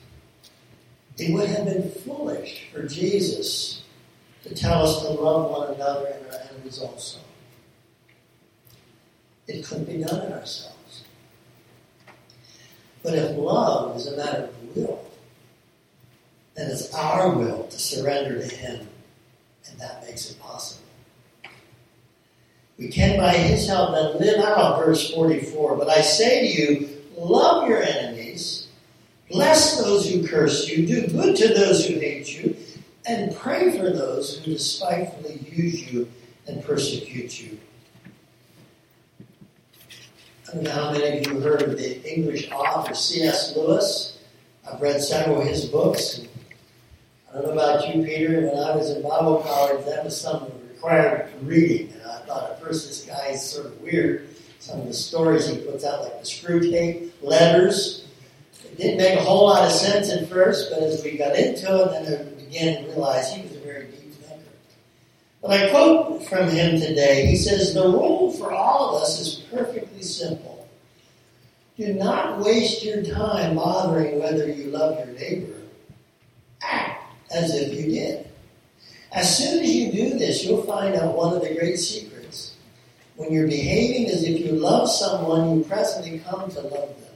it 1.16 1.32
would 1.32 1.48
have 1.48 1.64
been 1.64 1.90
foolish 1.90 2.68
for 2.72 2.86
Jesus 2.86 3.82
to 4.44 4.54
tell 4.54 4.84
us 4.84 5.02
to 5.02 5.08
love 5.10 5.50
one 5.50 5.74
another 5.74 6.06
and 6.06 6.26
our 6.26 6.40
enemies 6.52 6.78
also. 6.78 7.18
It 9.48 9.64
couldn't 9.64 9.86
be 9.86 10.04
done 10.04 10.26
in 10.26 10.32
ourselves. 10.32 11.04
But 13.02 13.14
if 13.14 13.36
love 13.36 13.96
is 13.96 14.06
a 14.06 14.16
matter 14.16 14.44
of 14.44 14.76
will, 14.76 15.07
then 16.58 16.70
it's 16.70 16.92
our 16.94 17.30
will 17.30 17.64
to 17.64 17.78
surrender 17.78 18.40
to 18.40 18.54
Him, 18.54 18.86
and 19.70 19.80
that 19.80 20.04
makes 20.04 20.30
it 20.30 20.40
possible. 20.40 20.84
We 22.78 22.88
can, 22.88 23.18
by 23.18 23.32
His 23.32 23.66
help, 23.66 23.92
then 23.92 24.18
live 24.18 24.44
out 24.44 24.84
verse 24.84 25.10
44. 25.12 25.76
But 25.76 25.88
I 25.88 26.00
say 26.00 26.40
to 26.40 26.62
you, 26.62 26.88
love 27.16 27.68
your 27.68 27.82
enemies, 27.82 28.68
bless 29.30 29.82
those 29.82 30.10
who 30.10 30.26
curse 30.26 30.68
you, 30.68 30.86
do 30.86 31.06
good 31.08 31.36
to 31.36 31.48
those 31.48 31.86
who 31.86 31.94
hate 31.94 32.32
you, 32.36 32.56
and 33.06 33.36
pray 33.36 33.76
for 33.76 33.90
those 33.90 34.38
who 34.38 34.52
despitefully 34.52 35.40
use 35.50 35.92
you 35.92 36.08
and 36.46 36.64
persecute 36.64 37.40
you 37.40 37.58
I 40.48 40.54
don't 40.54 40.64
know 40.64 40.70
how 40.70 40.92
many 40.92 41.18
of 41.18 41.26
you 41.26 41.40
heard 41.40 41.60
of 41.60 41.76
the 41.76 42.10
English 42.10 42.50
author 42.50 42.94
C.S. 42.94 43.54
Lewis. 43.54 44.18
I've 44.66 44.80
read 44.80 45.02
several 45.02 45.42
of 45.42 45.46
his 45.46 45.66
books. 45.66 46.22
I 47.30 47.34
don't 47.34 47.44
know 47.44 47.52
about 47.52 47.94
you, 47.94 48.02
Peter. 48.04 48.40
When 48.40 48.58
I 48.58 48.74
was 48.74 48.90
in 48.90 49.02
Bible 49.02 49.42
college, 49.46 49.84
that 49.84 50.04
was 50.04 50.18
something 50.18 50.52
required 50.68 51.30
for 51.30 51.38
reading. 51.44 51.92
And 51.92 52.02
I 52.02 52.18
thought 52.20 52.50
at 52.50 52.60
first 52.60 52.88
this 52.88 53.04
guy 53.04 53.28
is 53.28 53.42
sort 53.42 53.66
of 53.66 53.80
weird. 53.82 54.28
Some 54.60 54.80
of 54.80 54.86
the 54.86 54.94
stories 54.94 55.46
he 55.46 55.58
puts 55.58 55.84
out, 55.84 56.02
like 56.02 56.20
the 56.20 56.26
Screwtape, 56.26 57.10
letters, 57.22 58.06
it 58.64 58.76
didn't 58.78 58.98
make 58.98 59.18
a 59.18 59.22
whole 59.22 59.46
lot 59.46 59.64
of 59.64 59.72
sense 59.72 60.10
at 60.10 60.28
first, 60.28 60.70
but 60.70 60.82
as 60.82 61.02
we 61.04 61.18
got 61.18 61.36
into 61.36 61.84
it, 61.84 61.90
then 61.92 62.18
I 62.18 62.42
began 62.42 62.82
to 62.82 62.88
realize 62.88 63.32
he 63.32 63.42
was 63.42 63.56
a 63.56 63.60
very 63.60 63.86
deep 63.86 64.14
thinker. 64.14 64.42
But 65.42 65.50
I 65.50 65.70
quote 65.70 66.26
from 66.26 66.48
him 66.48 66.80
today. 66.80 67.26
He 67.26 67.36
says, 67.36 67.74
The 67.74 67.82
rule 67.82 68.32
for 68.32 68.52
all 68.52 68.96
of 68.96 69.02
us 69.02 69.20
is 69.20 69.44
perfectly 69.50 70.02
simple. 70.02 70.66
Do 71.76 71.92
not 71.92 72.40
waste 72.40 72.84
your 72.84 73.04
time 73.04 73.54
bothering 73.54 74.18
whether 74.18 74.50
you 74.50 74.70
love 74.70 74.98
your 74.98 75.14
neighbor. 75.18 75.54
Act 76.62 76.97
as 77.30 77.54
if 77.54 77.74
you 77.74 77.92
did. 77.92 78.26
As 79.12 79.36
soon 79.36 79.62
as 79.62 79.74
you 79.74 79.92
do 79.92 80.18
this, 80.18 80.44
you'll 80.44 80.62
find 80.64 80.94
out 80.94 81.16
one 81.16 81.34
of 81.34 81.42
the 81.42 81.54
great 81.54 81.76
secrets. 81.76 82.56
When 83.16 83.32
you're 83.32 83.48
behaving 83.48 84.06
as 84.10 84.22
if 84.22 84.40
you 84.40 84.52
love 84.52 84.90
someone, 84.90 85.58
you 85.58 85.64
presently 85.64 86.20
come 86.20 86.50
to 86.50 86.60
love 86.60 86.70
them. 87.00 87.14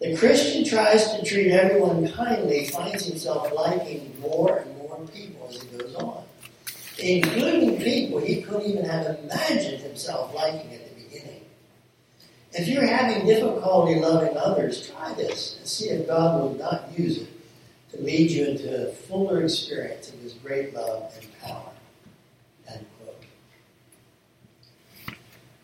The 0.00 0.16
Christian 0.16 0.64
tries 0.64 1.12
to 1.12 1.24
treat 1.24 1.52
everyone 1.52 2.10
kindly, 2.12 2.66
finds 2.66 3.06
himself 3.06 3.52
liking 3.54 4.14
more 4.20 4.58
and 4.58 4.78
more 4.78 4.98
people 5.12 5.48
as 5.48 5.62
he 5.62 5.76
goes 5.76 5.94
on 5.96 6.24
including 6.98 7.78
people 7.80 8.20
he 8.20 8.42
couldn't 8.42 8.70
even 8.70 8.84
have 8.84 9.18
imagined 9.20 9.80
himself 9.80 10.34
liking 10.34 10.72
at 10.72 10.88
the 10.88 11.02
beginning. 11.02 11.40
If 12.52 12.68
you're 12.68 12.86
having 12.86 13.26
difficulty 13.26 13.96
loving 14.00 14.36
others, 14.36 14.88
try 14.90 15.12
this 15.14 15.58
and 15.58 15.68
see 15.68 15.88
if 15.90 16.06
God 16.06 16.40
will 16.40 16.54
not 16.54 16.88
use 16.96 17.18
it 17.18 17.28
to 17.94 18.02
lead 18.02 18.30
you 18.30 18.46
into 18.46 18.88
a 18.88 18.92
fuller 18.92 19.42
experience 19.42 20.12
of 20.12 20.20
his 20.20 20.34
great 20.34 20.74
love 20.74 21.12
and 21.20 21.40
power. 21.40 21.70
End 22.68 22.86
quote. 22.98 23.24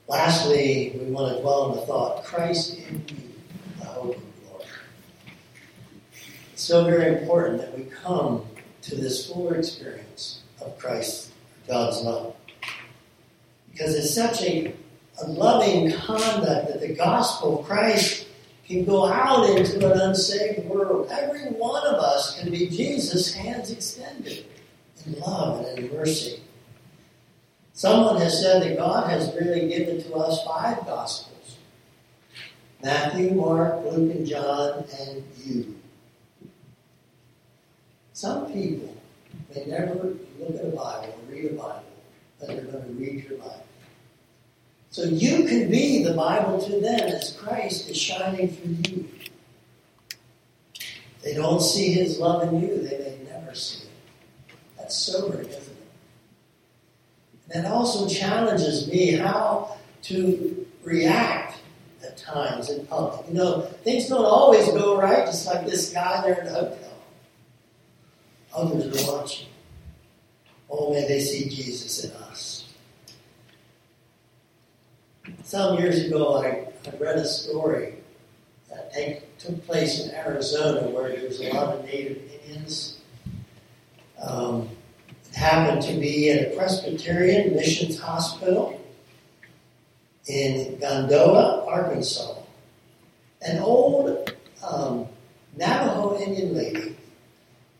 Lastly, 0.06 0.98
we 0.98 1.10
want 1.10 1.34
to 1.34 1.40
dwell 1.40 1.62
on 1.62 1.76
the 1.76 1.82
thought 1.82 2.24
Christ 2.24 2.78
in 2.78 3.04
you, 3.08 3.16
the 3.78 3.86
hope 3.86 4.16
of 4.16 4.48
glory. 4.48 4.64
It's 6.52 6.62
so 6.62 6.84
very 6.84 7.20
important 7.20 7.60
that 7.60 7.76
we 7.76 7.84
come 7.84 8.44
to 8.82 8.94
this 8.94 9.26
fuller 9.26 9.56
experience 9.56 10.42
of 10.60 10.78
Christ, 10.78 11.32
God's 11.66 12.00
love. 12.02 12.34
Because 13.72 13.94
it's 13.94 14.14
such 14.14 14.42
a, 14.42 14.74
a 15.22 15.26
loving 15.26 15.92
conduct 15.92 16.68
that 16.68 16.80
the 16.80 16.94
gospel 16.94 17.60
of 17.60 17.66
Christ 17.66 18.26
can 18.70 18.84
go 18.84 19.06
out 19.06 19.50
into 19.50 19.92
an 19.92 20.00
unsaved 20.00 20.68
world. 20.68 21.08
Every 21.10 21.46
one 21.50 21.84
of 21.86 21.94
us 21.94 22.38
can 22.38 22.52
be 22.52 22.68
Jesus' 22.68 23.34
hands 23.34 23.72
extended 23.72 24.46
in 25.04 25.18
love 25.18 25.66
and 25.66 25.78
in 25.80 25.96
mercy. 25.96 26.40
Someone 27.72 28.20
has 28.20 28.40
said 28.40 28.62
that 28.62 28.76
God 28.76 29.10
has 29.10 29.34
really 29.34 29.68
given 29.68 30.00
to 30.02 30.14
us 30.14 30.44
five 30.44 30.86
gospels 30.86 31.56
Matthew, 32.82 33.32
Mark, 33.32 33.84
Luke, 33.84 34.14
and 34.14 34.26
John, 34.26 34.84
and 35.00 35.24
you. 35.44 35.76
Some 38.12 38.52
people 38.52 38.96
may 39.54 39.64
never 39.66 39.94
look 40.38 40.54
at 40.54 40.64
a 40.64 40.68
Bible 40.68 41.18
or 41.28 41.32
read 41.32 41.44
a 41.46 41.54
Bible, 41.54 41.84
but 42.38 42.48
they're 42.48 42.62
going 42.62 42.84
to 42.84 42.92
read 42.92 43.24
your 43.28 43.38
Bible. 43.38 43.64
So 44.90 45.04
you 45.04 45.44
can 45.44 45.70
be 45.70 46.02
the 46.02 46.14
Bible 46.14 46.60
to 46.62 46.80
them 46.80 47.00
as 47.00 47.32
Christ 47.40 47.88
is 47.88 47.96
shining 47.96 48.48
through 48.48 48.92
you. 48.92 49.08
They 51.22 51.34
don't 51.34 51.60
see 51.60 51.92
his 51.92 52.18
love 52.18 52.48
in 52.48 52.60
you, 52.60 52.82
they 52.82 52.98
may 52.98 53.30
never 53.30 53.54
see 53.54 53.84
it. 53.84 54.56
That's 54.76 54.96
sobering, 54.96 55.46
isn't 55.46 55.62
it? 55.62 55.76
That 57.54 57.66
also 57.66 58.08
challenges 58.08 58.88
me 58.88 59.12
how 59.12 59.76
to 60.02 60.66
react 60.82 61.58
at 62.02 62.16
times 62.16 62.70
in 62.70 62.86
public. 62.86 63.28
You 63.28 63.34
know, 63.34 63.60
things 63.84 64.08
don't 64.08 64.24
always 64.24 64.66
go 64.72 65.00
right, 65.00 65.26
just 65.26 65.46
like 65.46 65.66
this 65.66 65.92
guy 65.92 66.22
there 66.22 66.40
in 66.40 66.46
the 66.46 66.52
hotel. 66.52 66.76
Others 68.54 69.08
are 69.08 69.12
watching. 69.12 69.48
Oh, 70.68 70.92
may 70.92 71.06
they 71.06 71.20
see 71.20 71.48
Jesus 71.48 72.04
in 72.04 72.12
us. 72.12 72.59
Some 75.44 75.78
years 75.78 76.04
ago, 76.04 76.42
I, 76.42 76.68
I 76.88 76.96
read 76.98 77.16
a 77.16 77.24
story 77.24 77.94
take, 78.92 79.38
took 79.38 79.64
place 79.66 80.04
in 80.04 80.14
Arizona 80.14 80.88
where 80.88 81.10
there 81.10 81.26
was 81.26 81.40
a 81.40 81.52
lot 81.52 81.76
of 81.76 81.84
Native 81.84 82.18
Indians. 82.32 82.98
Um, 84.22 84.68
it 85.28 85.34
happened 85.34 85.82
to 85.82 85.94
be 85.94 86.30
at 86.30 86.52
a 86.52 86.56
Presbyterian 86.56 87.54
Missions 87.54 87.98
Hospital 87.98 88.80
in 90.26 90.76
Ganado, 90.78 91.66
Arkansas. 91.66 92.34
An 93.42 93.58
old 93.60 94.32
um, 94.68 95.06
Navajo 95.56 96.18
Indian 96.20 96.54
lady 96.54 96.96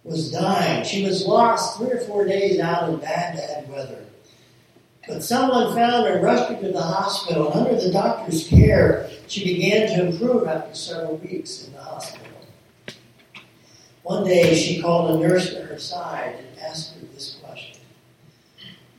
was 0.05 0.33
dying. 0.33 0.85
She 0.85 1.05
was 1.05 1.27
lost 1.27 1.77
three 1.77 1.91
or 1.91 2.01
four 2.01 2.25
days 2.25 2.59
out 2.59 2.89
in 2.89 2.97
bad, 2.97 3.37
bad 3.37 3.69
weather. 3.69 4.07
But 5.09 5.23
someone 5.25 5.75
found 5.75 6.07
her, 6.07 6.15
and 6.15 6.23
rushed 6.23 6.51
her 6.51 6.61
to 6.61 6.73
the 6.73 6.83
hospital, 6.83 7.53
under 7.53 7.81
the 7.81 7.91
doctor's 7.91 8.47
care, 8.47 9.09
she 9.27 9.45
began 9.45 9.89
to 9.89 10.07
improve 10.09 10.47
after 10.47 10.75
several 10.75 11.17
weeks 11.17 11.67
in 11.67 11.73
the 11.73 11.81
hospital. 11.81 12.27
One 14.03 14.25
day, 14.25 14.55
she 14.55 14.81
called 14.81 15.11
a 15.11 15.27
nurse 15.27 15.51
to 15.55 15.63
her 15.63 15.79
side 15.79 16.37
and 16.39 16.61
asked 16.61 16.95
her 16.95 17.07
this 17.15 17.39
question 17.43 17.81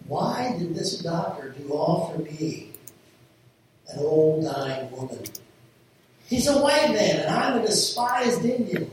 Why 0.07 0.55
did 0.57 0.75
this 0.75 0.99
doctor 0.99 1.49
do 1.49 1.73
all 1.73 2.11
for 2.11 2.21
me, 2.21 2.71
an 3.89 3.99
old 3.99 4.45
dying 4.45 4.89
woman? 4.91 5.23
He's 6.25 6.47
a 6.47 6.61
white 6.61 6.91
man, 6.91 7.19
and 7.19 7.29
I'm 7.29 7.61
a 7.61 7.65
despised 7.65 8.45
Indian. 8.45 8.89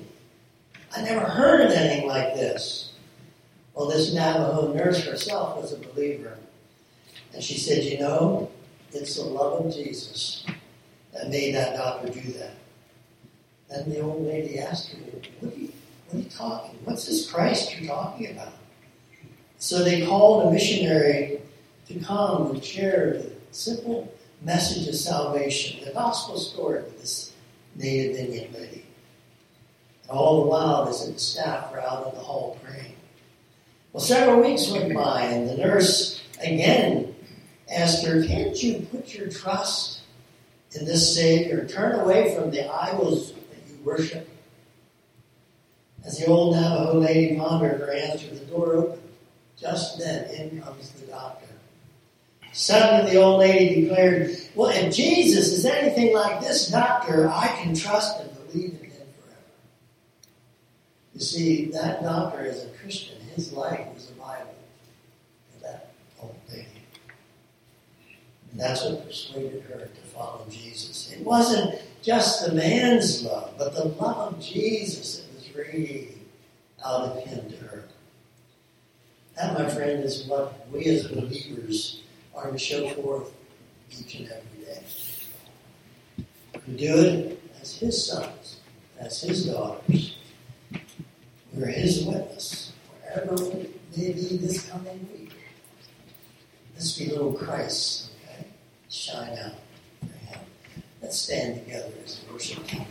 I 0.97 1.03
never 1.03 1.21
heard 1.21 1.61
of 1.61 1.71
anything 1.71 2.09
like 2.09 2.35
this. 2.35 2.93
Well, 3.75 3.89
this 3.89 4.13
Navajo 4.13 4.73
nurse 4.73 5.05
herself 5.05 5.61
was 5.61 5.73
a 5.73 5.77
believer. 5.77 6.37
And 7.35 7.43
she 7.43 7.59
said, 7.59 7.85
You 7.85 7.99
know, 7.99 8.51
it's 8.93 9.17
the 9.17 9.25
love 9.25 9.67
of 9.67 9.75
Jesus 9.75 10.45
that 11.13 11.29
made 11.29 11.55
that 11.55 11.77
doctor 11.77 12.09
do 12.09 12.33
that. 12.33 12.55
Then 13.69 13.91
the 13.91 14.01
old 14.01 14.27
lady 14.27 14.59
asked 14.59 14.93
her, 14.93 14.99
What 15.41 15.53
are 15.55 15.59
you, 15.59 15.73
what 16.09 16.19
are 16.19 16.23
you 16.23 16.31
talking? 16.31 16.79
What's 16.85 17.07
this 17.07 17.31
Christ 17.31 17.79
you're 17.79 17.89
talking 17.89 18.31
about? 18.31 18.53
So 19.59 19.83
they 19.83 20.07
called 20.07 20.47
a 20.47 20.51
missionary 20.51 21.41
to 21.89 22.01
come 22.01 22.51
and 22.51 22.65
share 22.65 23.15
the 23.15 23.31
simple 23.51 24.13
message 24.43 24.87
of 24.89 24.95
salvation, 24.95 25.85
the 25.85 25.93
gospel 25.93 26.39
story 26.39 26.83
with 26.83 27.01
this 27.01 27.33
native 27.75 28.17
Indian 28.17 28.53
lady. 28.53 28.85
And 30.03 30.11
all 30.11 30.45
the 30.45 30.51
while, 30.51 30.85
the 30.87 30.93
staff 30.93 31.73
were 31.73 31.81
out 31.81 32.09
in 32.09 32.15
the 32.15 32.25
hall 32.25 32.59
praying. 32.65 32.95
Well, 33.93 34.03
several 34.03 34.41
weeks 34.41 34.71
went 34.71 34.95
by, 34.95 35.23
and 35.23 35.49
the 35.49 35.57
nurse 35.57 36.23
again 36.41 37.15
asked 37.71 38.05
her, 38.07 38.25
Can't 38.25 38.61
you 38.63 38.87
put 38.91 39.15
your 39.15 39.29
trust 39.29 40.01
in 40.73 40.85
this 40.85 41.15
Savior? 41.15 41.67
Turn 41.67 42.01
away 42.01 42.35
from 42.35 42.51
the 42.51 42.73
idols 42.73 43.33
that 43.33 43.59
you 43.69 43.79
worship. 43.85 44.29
As 46.05 46.19
the 46.19 46.27
old 46.27 46.55
Navajo 46.55 46.99
lady 46.99 47.37
pondered 47.37 47.81
her 47.81 47.93
answer, 47.93 48.29
the 48.35 48.45
door 48.47 48.75
opened. 48.75 49.03
Just 49.61 49.99
then, 49.99 50.31
in 50.31 50.63
comes 50.63 50.91
the 50.93 51.07
doctor. 51.07 51.47
Suddenly, 52.53 53.13
the 53.13 53.21
old 53.21 53.41
lady 53.41 53.83
declared, 53.83 54.37
Well, 54.55 54.71
if 54.71 54.95
Jesus 54.95 55.49
is 55.49 55.65
anything 55.65 56.15
like 56.15 56.41
this 56.41 56.69
doctor, 56.69 57.29
I 57.29 57.49
can 57.63 57.75
trust 57.75 58.21
and 58.21 58.31
believe 58.35 58.71
in 58.71 58.91
him 58.91 59.07
forever. 59.21 59.41
You 61.15 61.21
see, 61.21 61.67
that 61.73 62.03
doctor, 62.03 62.45
is 62.45 62.65
a 62.65 62.69
Christian, 62.81 63.21
his 63.35 63.53
life 63.53 63.87
was 63.95 64.11
a 64.11 64.15
Bible 64.15 64.55
for 65.53 65.63
that 65.65 65.91
old 66.21 66.37
lady. 66.51 66.67
And 68.48 68.48
that's 68.59 68.85
what 68.85 69.07
persuaded 69.07 69.63
her 69.63 69.79
to 69.79 70.01
follow 70.13 70.45
Jesus. 70.51 71.13
It 71.13 71.25
wasn't 71.25 71.81
just 72.03 72.47
the 72.47 72.55
man's 72.55 73.23
love, 73.23 73.55
but 73.57 73.75
the 73.75 73.85
love 73.85 74.35
of 74.35 74.41
Jesus 74.41 75.21
that 75.21 75.35
was 75.35 75.55
radiating 75.55 76.27
out 76.85 77.03
of 77.03 77.25
him 77.25 77.49
to 77.51 77.57
her. 77.67 77.85
That, 79.37 79.55
my 79.55 79.69
friend, 79.69 80.03
is 80.03 80.27
what 80.27 80.69
we 80.73 80.87
as 80.87 81.07
believers 81.07 82.03
are 82.35 82.51
to 82.51 82.59
show 82.59 82.89
forth 82.91 83.33
each 83.91 84.17
and 84.17 84.29
every 84.29 84.65
day. 84.65 84.83
We 86.67 86.77
do 86.77 86.99
it 86.99 87.43
as 87.61 87.79
His 87.79 88.07
sons, 88.07 88.57
as 88.99 89.23
His 89.23 89.47
daughters. 89.47 90.17
We're 91.53 91.67
His 91.67 92.05
witness, 92.05 92.73
wherever 93.01 93.35
we 93.37 93.71
may 93.97 94.13
be 94.13 94.37
this 94.37 94.69
coming 94.69 95.09
week. 95.13 95.33
Let's 96.75 96.99
be 96.99 97.07
little 97.07 97.33
Christ? 97.33 98.08
shine 98.99 99.39
out 99.39 99.53
for 100.01 100.19
Him. 100.27 100.41
Let's 101.01 101.19
stand 101.19 101.65
together 101.65 101.93
as 102.05 102.21
a 102.29 102.33
worship 102.33 102.67
team. 102.67 102.85